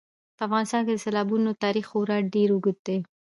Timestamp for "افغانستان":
0.47-0.81